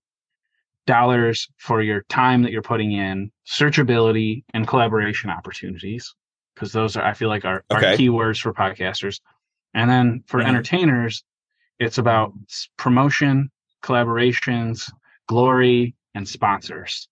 [0.85, 6.13] dollars for your time that you're putting in, searchability, and collaboration opportunities.
[6.53, 7.93] Because those are I feel like are, Okay.
[7.93, 9.21] are keywords for podcasters.
[9.73, 10.47] And then for Mhm.
[10.47, 11.23] entertainers,
[11.79, 12.33] it's about
[12.77, 13.49] promotion,
[13.81, 14.91] collaborations,
[15.27, 17.07] glory, and sponsors.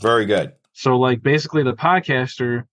[0.00, 0.52] Very good.
[0.72, 2.64] So, like, basically, the podcaster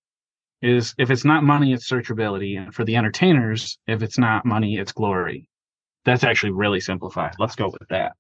[0.62, 2.58] is if it's not money, it's searchability.
[2.58, 5.48] And for the entertainers, if it's not money, it's glory.
[6.06, 7.36] That's actually really simplified.
[7.40, 8.14] Let's go with that.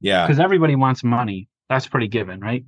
[0.00, 0.26] Yeah.
[0.26, 1.48] Because everybody wants money.
[1.68, 2.64] That's pretty given, right?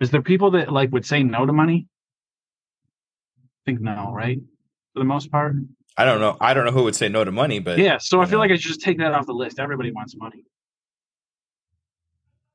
[0.00, 1.86] Is there people that like would say no to money?
[3.38, 4.38] I think no, right?
[4.94, 5.54] For the most part.
[5.96, 6.36] I don't know.
[6.40, 8.40] I don't know who would say no to money, but Yeah, so I feel know.
[8.40, 9.58] like I should just take that off the list.
[9.58, 10.44] Everybody wants money.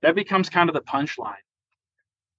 [0.01, 1.35] That becomes kind of the punchline.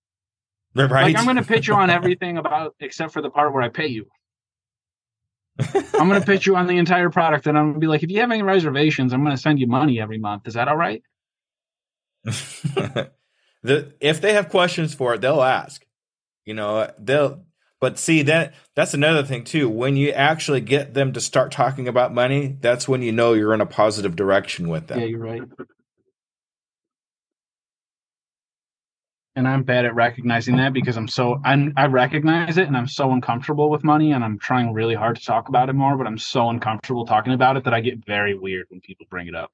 [0.75, 0.91] right.
[0.91, 3.69] Like I'm going to pitch you on everything about except for the part where I
[3.69, 4.07] pay you.
[5.75, 8.05] I'm going to pitch you on the entire product, and I'm going to be like,
[8.05, 10.47] if you have any reservations, I'm going to send you money every month.
[10.47, 11.03] Is that all right?
[12.25, 13.11] the
[14.01, 15.85] if they have questions for it, they'll ask.
[16.45, 17.45] You know, they'll.
[17.81, 19.69] But see that that's another thing too.
[19.69, 23.55] When you actually get them to start talking about money, that's when you know you're
[23.55, 25.01] in a positive direction with them.
[25.01, 25.43] Yeah, you're right.
[29.37, 32.88] And I'm bad at recognizing that because I'm so I'm, I recognize it and I'm
[32.88, 36.09] so uncomfortable with money and I'm trying really hard to talk about it more, but
[36.09, 39.37] I'm so uncomfortable talking about it that I get very weird when people bring it
[39.37, 39.53] up.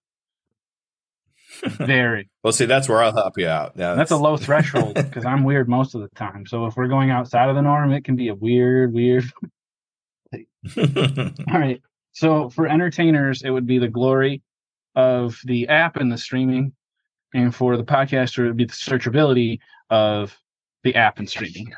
[1.63, 2.29] Very.
[2.43, 3.73] Well, see, that's where I'll help you out.
[3.77, 6.47] Yeah, That's a low threshold because I'm weird most of the time.
[6.47, 9.25] So if we're going outside of the norm, it can be a weird, weird.
[10.77, 11.81] All right.
[12.13, 14.43] So for entertainers, it would be the glory
[14.95, 16.73] of the app and the streaming.
[17.35, 19.59] And for the podcaster, it would be the searchability
[19.91, 20.37] of
[20.85, 21.73] the app and streaming.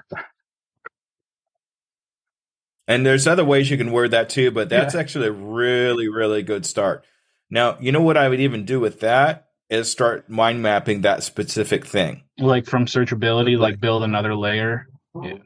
[2.89, 5.01] And there's other ways you can word that too, but that's Yeah.
[5.01, 7.05] actually a really, really good start.
[7.51, 11.23] Now, you know what I would even do with that is start mind mapping that
[11.23, 12.23] specific thing.
[12.39, 14.87] Like from searchability, like build another layer.
[15.21, 15.39] Yeah.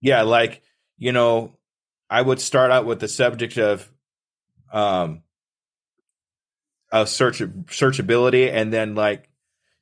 [0.00, 0.62] Yeah, like,
[0.98, 1.58] you know,
[2.10, 3.90] I would start out with the subject of
[4.72, 5.22] um
[6.92, 9.28] of search searchability and then like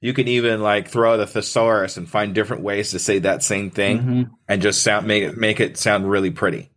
[0.01, 3.43] you can even like throw out a thesaurus and find different ways to say that
[3.43, 4.31] same thing Mhm.
[4.49, 6.71] and just sound make it make it sound really pretty.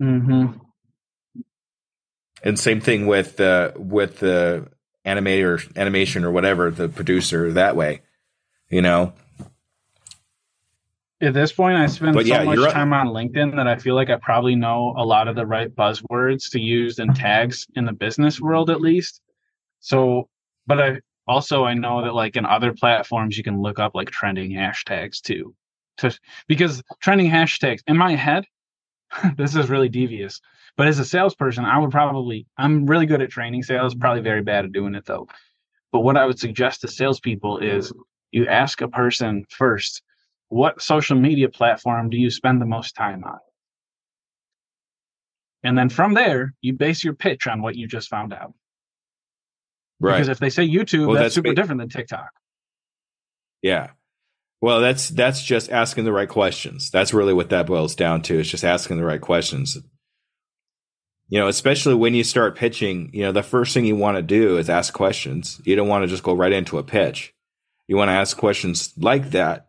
[0.00, 0.58] Mm-hmm.
[2.42, 4.68] And same thing with the with the
[5.06, 8.02] animator animation or whatever the producer that way,
[8.68, 9.12] you know.
[11.22, 13.94] At this point, I spend But so yeah, much time on LinkedIn that I feel
[13.94, 17.86] like I probably know a lot of the right buzzwords to use and tags in
[17.86, 19.22] the business world, at least.
[19.80, 20.28] So,
[20.66, 24.10] but I also I know that like in other platforms, you can look up like
[24.10, 25.54] trending hashtags too,
[25.98, 28.44] to because trending hashtags in my head,
[29.36, 30.40] this is really devious.
[30.76, 34.42] But as a salesperson, I would probably, I'm really good at training sales, probably very
[34.42, 35.26] bad at doing it though.
[35.92, 37.92] But what I would suggest to salespeople is
[38.30, 40.02] you ask a person first,
[40.48, 43.38] what social media platform do you spend the most time on?
[45.62, 48.52] And then from there, you base your pitch on what you just found out.
[49.98, 50.14] Right.
[50.14, 52.28] Because if they say YouTube, Well, that's, that's super ba- different than TikTok.
[53.62, 53.88] Yeah.
[54.66, 56.90] Well, that's that's just asking the right questions.
[56.90, 58.40] That's really what that boils down to.
[58.40, 59.78] It's just asking the right questions.
[61.28, 64.22] You know, especially when you start pitching, you know, the first thing you want to
[64.22, 65.60] do is ask questions.
[65.64, 67.32] You don't want to just go right into a pitch.
[67.86, 69.68] You want to ask questions like that.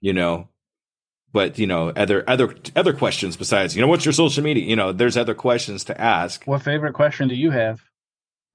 [0.00, 0.48] You know,
[1.32, 4.64] but you know, other other other questions besides, you know, what's your social media?
[4.64, 6.42] You know, there's other questions to ask.
[6.44, 7.82] What favorite question do you have?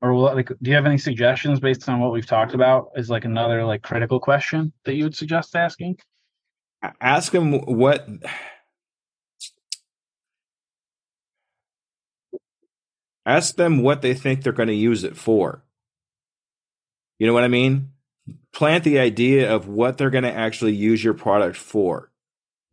[0.01, 2.89] Or what, like, do you have any suggestions based on what we've talked about?
[2.95, 5.97] Is like another like critical question that you would suggest asking?
[7.01, 8.07] ask them what
[13.25, 15.63] ask them what they think they're going to use it for
[17.19, 17.91] you know what i mean
[18.53, 22.11] plant the idea of what they're going to actually use your product for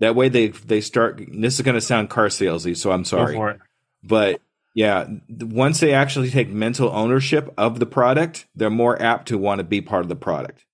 [0.00, 3.58] that way they they start this is going to sound car salesy so i'm sorry
[4.02, 4.40] but
[4.74, 9.58] yeah once they actually take mental ownership of the product they're more apt to want
[9.58, 10.66] to be part of the product.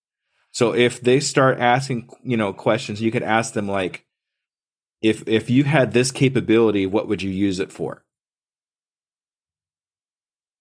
[0.53, 4.07] So if they start asking you know questions you could ask them like
[5.03, 8.05] if if you had this capability what would you use it for?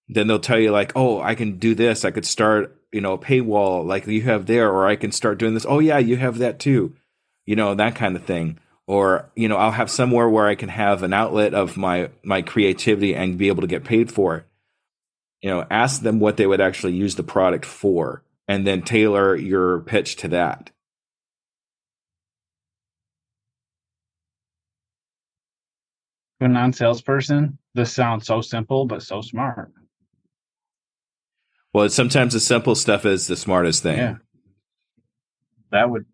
[0.08, 2.04] Then they'll tell you like oh i can do this.
[2.04, 5.38] I could start you know a paywall like you have there or i can start
[5.38, 5.66] doing this.
[5.68, 6.94] Oh yeah you have that too.
[7.46, 8.58] You know that kind of thing
[8.90, 12.42] or you know i'll have somewhere where i can have an outlet of my my
[12.42, 14.44] creativity and be able to get paid for it
[15.42, 19.36] you know ask them what they would actually use the product for and then tailor
[19.36, 20.70] your pitch to that
[26.40, 29.70] To a non-salesperson, this sounds so simple but so smart.
[31.72, 34.16] well sometimes the simple stuff is the smartest thing Yeah.
[35.70, 36.06] That would.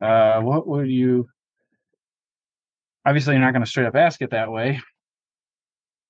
[0.00, 1.28] Uh, what would you?
[3.04, 4.80] Obviously, you're not going to straight up ask it that way.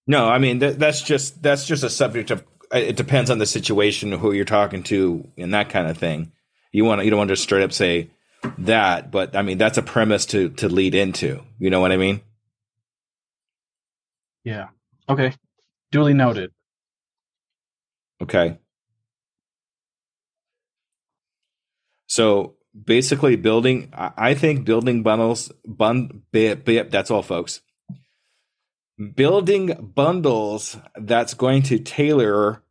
[0.06, 3.46] No, I mean that, that's just that's just a subject of it depends on the
[3.46, 6.32] situation, who you're talking to, and that kind of thing.
[6.72, 8.10] You want to, you don't want to just straight up say
[8.58, 11.42] that, but I mean that's a premise to to lead into.
[11.58, 12.22] You know what I mean?
[14.44, 14.68] Yeah.
[15.08, 15.34] Okay.
[15.92, 16.52] Duly noted.
[18.22, 18.58] Okay.
[22.06, 23.92] So basically, building.
[23.94, 25.52] I think building bundles.
[25.64, 26.22] Bun.
[26.32, 27.60] That's all, folks.
[29.14, 32.62] Building bundles that's going to tailor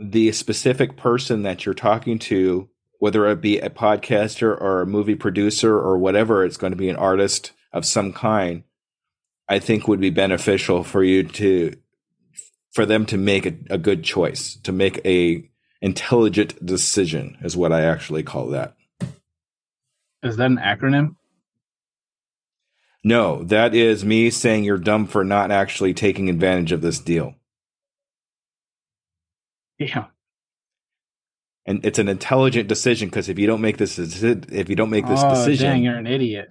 [0.00, 5.16] the specific person that you're talking to, whether it be a podcaster or a movie
[5.16, 8.64] producer or whatever, it's going to be an artist of some kind.
[9.48, 11.74] I think would be beneficial for you to
[12.72, 15.48] for them to make a, a good choice, to make a
[15.82, 18.74] intelligent decision is what I actually call that.
[20.22, 21.16] Is that an acronym?
[23.04, 27.34] No, that is me saying you're dumb for not actually taking advantage of this deal.
[29.78, 30.06] Yeah.
[31.66, 35.06] And it's an intelligent decision because if you don't make this if you don't make
[35.06, 36.48] this oh, decision, dang, you're an idiot.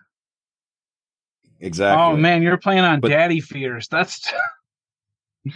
[1.59, 2.01] exactly.
[2.01, 3.87] Oh man, you're playing on But- daddy fears.
[3.87, 4.31] That's.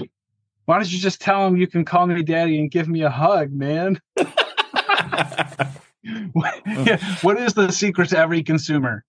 [0.66, 3.10] Why don't you just tell him you can call me daddy and give me a
[3.10, 4.02] hug, man?
[6.34, 9.04] What- yeah, what is the secret to every consumer?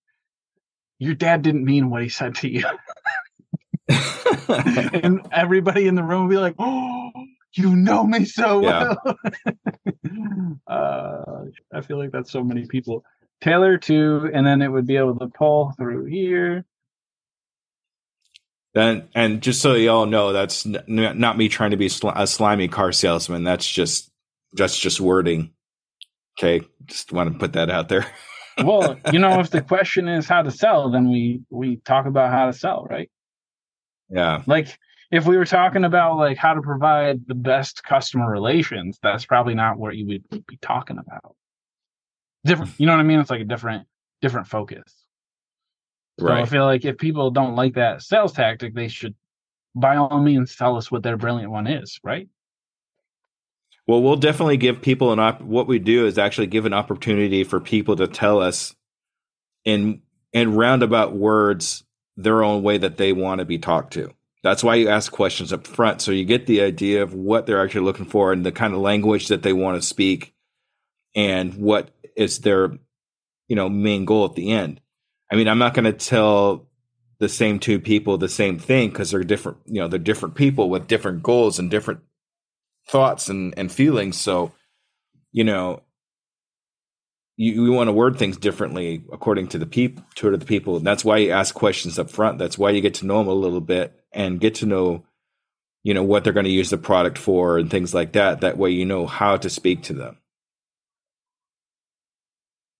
[0.99, 2.63] Your dad didn't mean what he said to you.
[4.49, 7.11] and everybody in the room will be like, "Oh,
[7.53, 8.95] you know me so Yeah.
[9.05, 9.17] well."
[10.67, 13.03] uh, I feel like that's so many people.
[13.41, 16.65] Taylor to, and then it would be able to pull through here.
[18.73, 22.25] Then, and just so y'all know, that's n- not me trying to be sl- a
[22.27, 23.43] slimy car salesman.
[23.43, 24.09] That's just
[24.53, 25.51] that's just wording.
[26.37, 28.05] Okay, just want to put that out there.
[28.63, 32.31] Well, you know, if the question is how to sell, then we we talk about
[32.31, 33.07] how to sell, right?
[34.09, 34.79] Yeah, Like
[35.11, 39.53] if we were talking about like how to provide the best customer relations, that's probably
[39.53, 41.35] not what you would be talking about.
[42.45, 42.81] Different, hmm.
[42.81, 43.19] you know what I mean?
[43.19, 43.87] It's like a different
[44.21, 44.91] different focus.
[46.19, 49.13] So I feel like if people don't like that sales tactic, they should
[49.75, 52.27] by all means tell us what their brilliant one is, right?
[53.87, 55.41] Well, we'll definitely give people an op.
[55.41, 58.75] What we do is actually give an opportunity for people to tell us
[59.63, 60.01] in
[60.33, 61.83] in roundabout words
[62.17, 64.13] their own way that they want to be talked to.
[64.43, 67.63] That's why you ask questions up front, so you get the idea of what they're
[67.63, 70.33] actually looking for and the kind of language that they want to speak,
[71.15, 72.73] and what is their
[73.47, 74.81] you know main goal at the end.
[75.31, 76.67] I mean, I'm not going to tell
[77.19, 80.69] the same two people the same thing because they're different, you know, they're different people
[80.69, 82.01] with different goals and different
[82.87, 84.17] thoughts and, and feelings.
[84.17, 84.51] So,
[85.31, 85.81] you know,
[87.35, 90.77] you, you want to word things differently according to the people to the people.
[90.77, 92.39] And that's why you ask questions up front.
[92.39, 95.05] That's why you get to know them a little bit and get to know,
[95.83, 98.41] you know, what they're going to use the product for and things like that.
[98.41, 100.17] That way you know how to speak to them.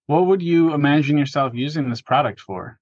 [0.08, 2.80] What would you imagine yourself using this product for?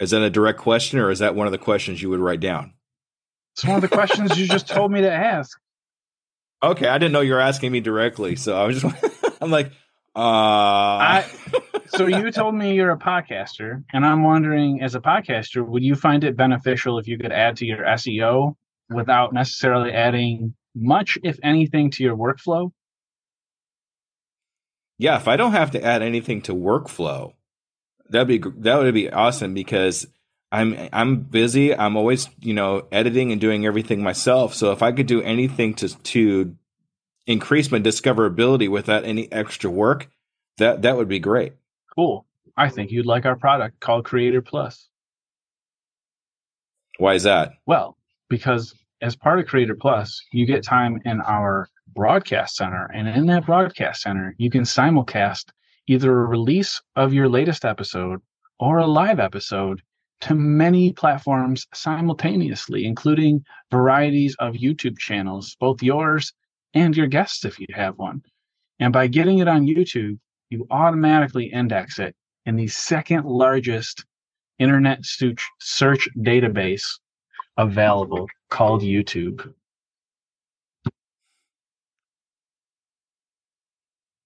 [0.00, 2.40] Is that a direct question or is that one of the questions you would write
[2.40, 2.74] down?
[3.54, 5.58] It's one of the questions you just told me to ask.
[6.62, 8.94] Okay, I didn't know you were asking me directly, so I was just
[9.40, 9.72] I'm like,
[10.14, 11.24] uh I,
[11.88, 15.94] so you told me you're a podcaster, and I'm wondering, as a podcaster, would you
[15.94, 18.54] find it beneficial if you could add to your SEO
[18.90, 22.70] without necessarily adding much, if anything, to your workflow?
[24.98, 27.32] Yeah, if I don't have to add anything to workflow,
[28.10, 30.06] that'd be that would be awesome because
[30.50, 31.74] I'm I'm busy.
[31.74, 34.54] I'm always you know editing and doing everything myself.
[34.54, 36.56] So if I could do anything to to
[37.26, 40.08] increase my discoverability without any extra work,
[40.58, 41.54] that that would be great.
[41.94, 42.26] Cool.
[42.56, 44.88] I think you'd like our product called Creator Plus.
[46.98, 47.52] Why is that?
[47.66, 47.96] Well,
[48.28, 52.90] because as part of Creator Plus, you get time in our broadcast center.
[52.92, 55.44] And in that broadcast center, you can simulcast
[55.88, 58.20] either a release of your latest episode
[58.60, 59.82] or a live episode
[60.20, 66.32] to many platforms simultaneously, including varieties of YouTube channels, both yours
[66.74, 68.22] and your guests if you have one.
[68.80, 70.18] And by getting it on YouTube,
[70.50, 72.14] you automatically index it
[72.46, 74.04] in the second largest
[74.58, 75.00] internet
[75.60, 76.98] search database
[77.56, 79.52] available called YouTube.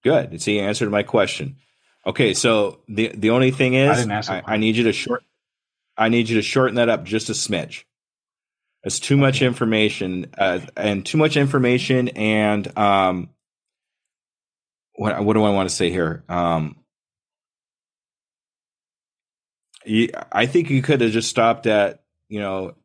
[0.03, 0.41] Good.
[0.41, 1.57] See, you answered my question.
[2.05, 5.23] Okay, so the the only thing is, I, I, I, need you to short.
[5.97, 7.85] I need you to shorten that up just a smidge.
[8.83, 13.29] It's too much information, uh, and too much information, and um,
[14.95, 16.25] what what do I want to say here?
[16.27, 16.75] Um,
[19.85, 22.75] you, I think you could have just stopped at you know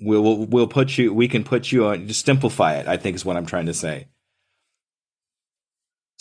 [0.00, 2.88] we'll, we'll we'll put you we can put you on just simplify it.
[2.88, 4.08] I think is what I'm trying to say.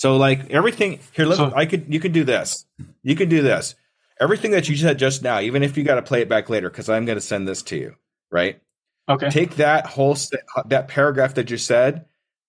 [0.01, 2.65] So like everything here, let so, I could you could do this.
[3.03, 3.75] You could do this.
[4.19, 6.71] Everything that you said just now, even if you got to play it back later,
[6.71, 7.93] because I'm going to send this to you,
[8.31, 8.59] right?
[9.07, 9.29] Okay.
[9.29, 10.17] Take that whole
[10.65, 12.05] that paragraph that you said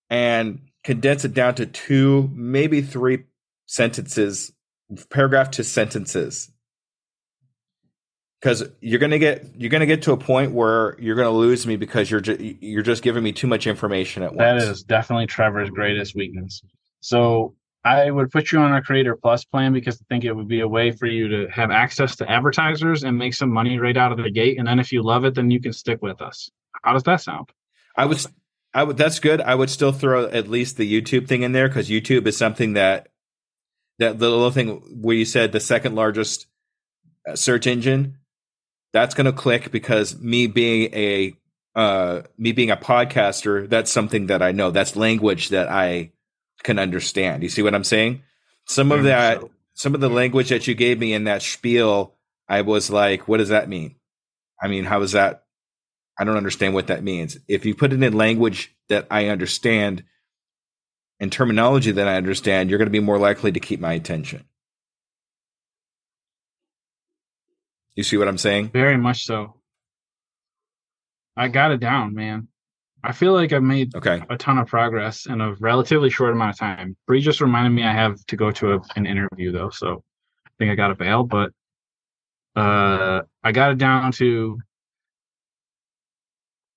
[0.08, 3.24] and condense it down to two, maybe three
[3.66, 4.50] sentences,
[5.10, 6.50] paragraph to sentences.
[8.40, 11.76] Because you're gonna get you're gonna get to a point where you're gonna lose me
[11.76, 14.62] because you're just you're just giving me too much information at once.
[14.62, 16.62] That is definitely Trevor's greatest weakness.
[17.02, 20.48] So I would put you on a Creator Plus plan because I think it would
[20.48, 23.96] be a way for you to have access to advertisers and make some money right
[23.96, 24.58] out of the gate.
[24.58, 26.48] And then if you love it, then you can stick with us.
[26.82, 27.50] How does that sound?
[27.96, 28.28] I was
[28.72, 28.96] I would.
[28.96, 29.40] That's good.
[29.40, 32.74] I would still throw at least the YouTube thing in there because YouTube is something
[32.74, 33.08] that
[33.98, 36.46] that little thing where you said the second largest
[37.28, 38.18] uh, search engine.
[38.92, 41.34] That's going to click because me being a
[41.74, 44.70] uh, me being a podcaster, that's something that I know.
[44.70, 46.12] That's language that I
[46.62, 47.42] can understand.
[47.42, 48.22] You see what I'm saying?
[48.66, 49.50] Some of that, so.
[49.74, 52.14] some of the language that you gave me in that spiel,
[52.48, 53.96] I was like, what does that mean?
[54.62, 55.42] I mean, how is that
[56.18, 57.38] I don't understand what that means.
[57.48, 60.04] If you put it in language that I understand
[61.18, 64.44] and terminology that I understand, you're going to be more likely to keep my attention.
[67.94, 68.70] You see what I'm saying?
[68.70, 69.56] Very much so.
[71.36, 72.48] I got it down, man.
[73.04, 74.22] I feel like I've made okay.
[74.30, 76.96] a ton of progress in a relatively short amount of time.
[77.06, 80.04] Bree just reminded me I have to go to a, an interview though, so
[80.46, 81.24] I think I got to bail.
[81.24, 81.50] But
[82.54, 84.58] uh, I got it down to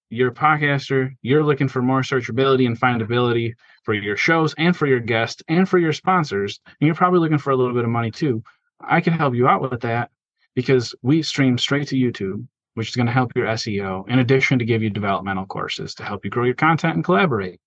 [0.09, 3.53] you're a podcaster, you're looking for more searchability and findability
[3.83, 7.37] for your shows and for your guests and for your sponsors, and you're probably looking
[7.37, 8.43] for a little bit of money too.
[8.79, 10.09] I can help you out with that
[10.55, 14.59] because we stream straight to YouTube, which is going to help your SEO, in addition
[14.59, 17.59] to give you developmental courses to help you grow your content and collaborate.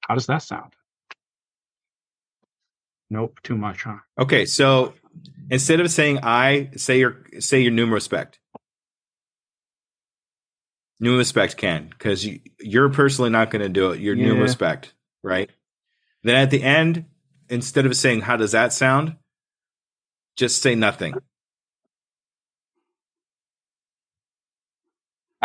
[0.00, 0.74] How does that sound?
[3.08, 3.98] Nope, too much, huh?
[4.18, 4.92] Okay, so
[5.50, 8.34] instead of saying I, say your say your Numospect.
[10.98, 14.00] New respect can because you, you're personally not going to do it.
[14.00, 14.28] You're yeah.
[14.28, 14.92] Numospect,
[15.22, 15.50] right?
[16.22, 17.04] Then at the end,
[17.48, 19.16] instead of saying how does that sound,
[20.36, 21.14] just say nothing.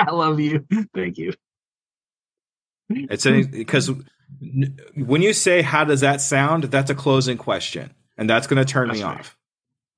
[0.08, 0.66] I love you.
[0.96, 1.34] Thank you.
[2.90, 3.90] It's because
[4.96, 8.70] when you say how does that sound, that's a closing question, and that's going to
[8.70, 9.20] turn That's me right.
[9.20, 9.38] off.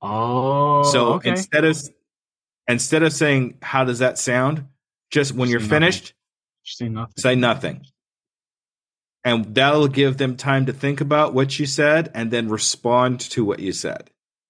[0.02, 1.30] Oh, So okay.
[1.32, 1.78] instead of
[2.68, 4.66] instead of saying how does that sound,
[5.12, 5.70] just when Say you're nothing.
[5.70, 6.14] finished,
[6.64, 7.14] say nothing.
[7.18, 7.86] say nothing.
[9.26, 13.46] And that'll give them time to think about what you said and then respond to
[13.46, 14.10] what you said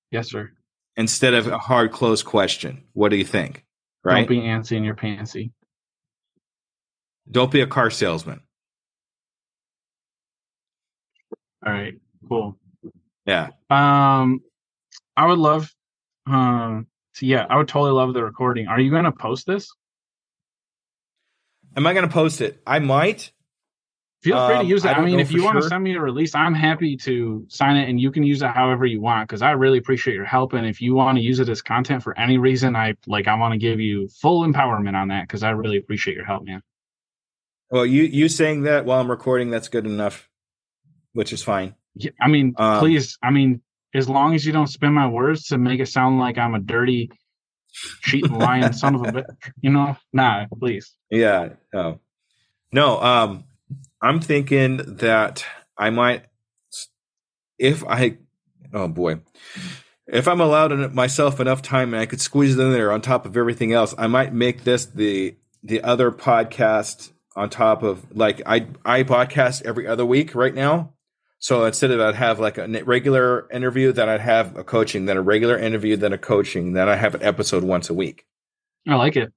[0.10, 0.51] Yes, sir.
[0.97, 2.84] instead of a hard closed question.
[2.93, 3.64] What do you think?
[4.04, 4.28] Right?
[4.28, 5.51] Don't be antsy in your pantsy.
[7.30, 8.41] Don't be a car salesman.
[11.66, 11.95] All right,
[12.28, 12.58] cool.
[13.26, 13.49] Yeah.
[13.70, 14.41] Um,
[15.16, 15.74] I would love,
[16.26, 18.68] um, to, yeah, I would totally love the recording.
[18.68, 19.70] Are you going to post this?
[21.76, 22.62] Am I going to post it?
[22.68, 23.32] I might.
[24.24, 24.89] Feel free to Um, use it.
[24.89, 27.76] I I, mean, if you want to send me a release, I'm happy to sign
[27.76, 30.53] it, and you can use it however you want because I really appreciate your help.
[30.53, 33.36] And if you want to use it as content for any reason, I like I
[33.36, 36.61] want to give you full empowerment on that because I really appreciate your help, man.
[37.69, 40.30] Well, you you saying that while I'm recording, that's good enough,
[41.11, 41.76] which is fine.
[41.95, 43.17] Yeah, I mean, Um, please.
[43.21, 43.61] I mean,
[43.93, 46.59] as long as you don't spin my words to make it sound like I'm a
[46.59, 47.11] dirty,
[48.03, 49.97] cheating, lying son of a bitch, you know?
[50.13, 50.93] Nah, please.
[51.09, 51.49] Yeah.
[51.74, 51.99] No.
[52.71, 53.01] No.
[53.01, 53.43] Um,
[54.04, 55.45] I'm thinking that
[55.78, 56.26] I might,
[57.58, 58.18] if I,
[58.74, 59.22] oh boy,
[60.08, 63.26] if I'm allowed myself enough time and I could squeeze it in there on top
[63.26, 68.41] of everything else, I might make this the the other podcast on top of like
[68.45, 70.91] I I podcast every other week right now.
[71.39, 75.16] So instead of I'd have like a regular interview, then I'd have a coaching, then
[75.16, 78.26] a regular interview, then a coaching, then I have an episode once a week.
[78.88, 79.32] I like it.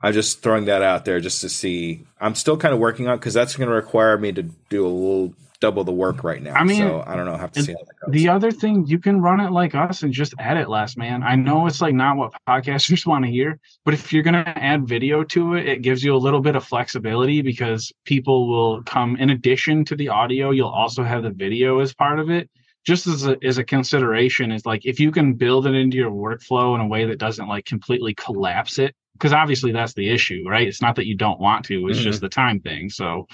[0.00, 2.04] I'm just throwing that out there just to see.
[2.20, 4.88] I'm still kind of working on because that's going to require me to do a
[4.88, 6.54] little double the work right now.
[6.54, 7.34] I mean, so I don't know.
[7.34, 8.12] I have to see how that goes.
[8.12, 11.22] The other thing, you can run it like us and just edit less, man.
[11.22, 14.58] I know it's like not what podcasters want to hear, but if you're going to
[14.58, 18.82] add video to it, it gives you a little bit of flexibility because people will
[18.84, 22.48] come in addition to the audio, you'll also have the video as part of it.
[22.86, 26.10] Just as a, as a consideration, is like if you can build it into your
[26.10, 30.44] workflow in a way that doesn't like completely collapse it, because obviously that's the issue,
[30.46, 30.66] right?
[30.68, 32.02] It's not that you don't want to, it's Mhm.
[32.04, 32.88] just the time thing.
[32.88, 33.26] So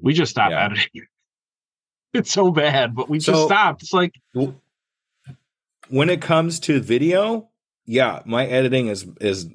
[0.00, 0.64] we just stopped Yeah.
[0.66, 1.06] editing.
[2.12, 3.82] It's so bad, but we just stopped.
[3.82, 4.12] It's like
[5.88, 7.48] when it comes to video,
[7.86, 9.48] yeah, my editing is is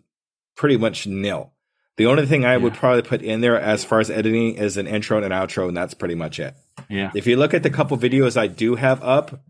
[0.55, 1.51] pretty much nil.
[1.97, 4.85] The only thing I would probably put in there as far as editing is an
[4.87, 6.53] intro and an outro, and that's pretty much it.
[6.89, 7.11] Yeah.
[7.15, 9.41] If you look at the couple videos I do have up,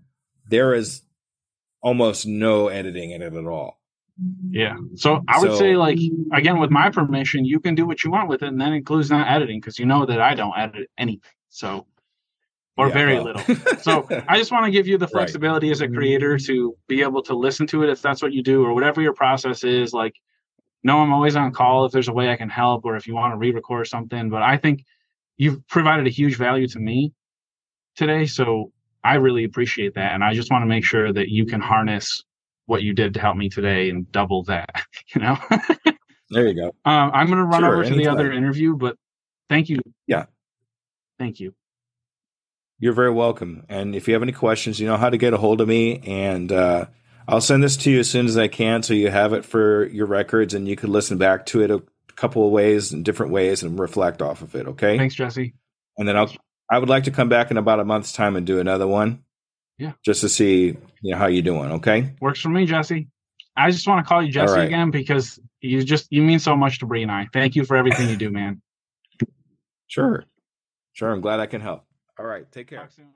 [0.48, 1.02] there is
[1.82, 3.80] almost no editing in it at all.
[4.50, 4.78] Yeah.
[4.96, 6.00] So I would So- say, like,
[6.32, 9.10] again, with my permission, you can do what you want with it, and that includes
[9.12, 11.22] not editing because you know that I don't edit anything.
[11.50, 11.86] So,
[12.78, 13.26] or Yeah, very well.
[13.26, 13.78] little.
[13.78, 15.12] So I just want to give you the Right.
[15.12, 15.96] flexibility as a mm-hmm.
[15.96, 19.02] creator to be able to listen to it if that's what you do or whatever
[19.02, 19.94] your process is.
[19.94, 20.16] Like,
[20.84, 23.16] no, I'm always on call if there's a way I can help or if you
[23.16, 24.30] want to re-record something.
[24.30, 24.86] But I think
[25.38, 27.12] you've provided a huge value to me
[27.96, 28.26] today.
[28.26, 28.72] So
[29.04, 30.14] I really appreciate that.
[30.14, 32.24] And I just want to make sure that you can harness
[32.66, 34.84] what you did to help me today and double that,
[35.16, 35.38] you know?
[36.30, 36.76] there you go.
[36.86, 38.98] Um, I'm going to run Sure, over to the other interview, but
[39.50, 39.80] thank you.
[40.08, 40.26] Yeah.
[41.20, 41.54] Thank you.
[42.80, 43.66] You're very welcome.
[43.70, 46.00] And if you have any questions, you know how to get a hold of me.
[46.06, 46.88] And uh,
[47.28, 49.86] I'll send this to you as soon as I can so you have it for
[49.88, 51.82] your records and you can listen back to it a
[52.16, 54.68] couple of ways and different ways and reflect off of it.
[54.68, 54.98] Okay.
[54.98, 55.54] Thanks, Jesse.
[55.98, 56.32] And then I'll,
[56.70, 59.24] I would like to come back in about a month's time and do another one.
[59.78, 59.94] Yeah.
[60.04, 61.72] Just to see, you know, how you doing.
[61.74, 62.14] Okay.
[62.22, 63.08] Works for me, Jesse.
[63.58, 64.66] I just want to call you Jesse right.
[64.66, 67.28] again because you just you mean so much to Bree and I.
[67.34, 68.62] Thank you for everything you do, man.
[69.88, 70.24] Sure.
[70.94, 71.12] Sure.
[71.12, 71.86] I'm glad I can help.
[72.20, 72.50] All right.
[72.52, 72.80] Take care.
[72.80, 73.08] Talk soon.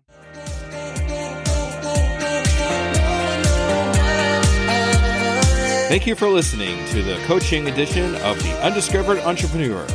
[5.90, 9.88] Thank you for listening to the coaching edition of The Undiscovered Entrepreneur,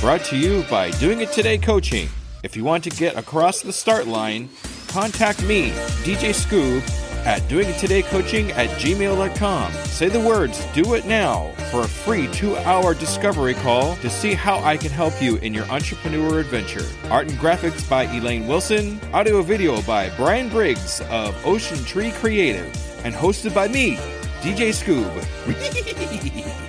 [0.00, 2.08] brought to you by Doing It Today Coaching.
[2.42, 4.48] If you want to get across the start line,
[4.94, 5.70] contact me,
[6.06, 6.80] DJ Scoob,
[7.26, 9.72] at doingitoday.coaching at gmail.com.
[9.72, 14.34] Say the words, do it now, for a free two hour discovery call to see
[14.34, 16.86] how I can help you in your entrepreneur adventure.
[17.10, 22.70] Art and graphics by Elaine Wilson, audio video by Brian Briggs of Ocean Tree Creative,
[23.04, 23.96] and hosted by me,
[24.42, 25.10] DJ Scoob.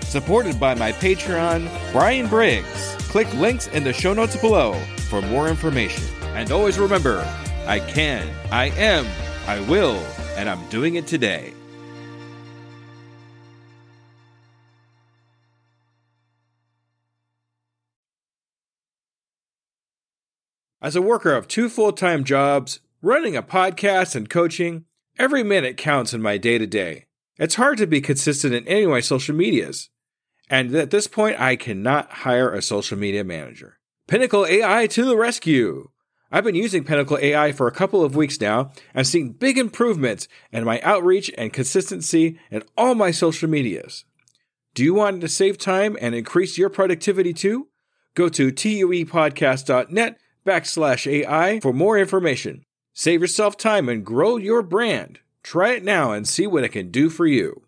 [0.04, 2.96] Supported by my Patreon, Brian Briggs.
[3.12, 4.74] Click links in the show notes below
[5.10, 6.04] for more information.
[6.34, 7.24] And always remember
[7.68, 9.08] I can, I am,
[9.48, 9.96] I will,
[10.38, 11.54] and I'm doing it today.
[20.80, 24.86] As a worker of two full time jobs, running a podcast and coaching,
[25.18, 27.06] every minute counts in my day to day.
[27.40, 29.90] It's hard to be consistent in any of my social medias.
[30.50, 33.80] And at this point, I cannot hire a social media manager.
[34.08, 35.90] Pinnacle AI to the rescue!
[36.36, 40.28] I've been using Pinnacle AI for a couple of weeks now and seeing big improvements
[40.52, 44.04] in my outreach and consistency in all my social medias.
[44.74, 47.70] Do you want to save time and increase your productivity too?
[48.16, 52.66] Go to tuepodcast.net backslash AI for more information.
[52.94, 55.20] Save yourself time and grow your brand.
[55.42, 57.65] Try it now and see what it can do for you.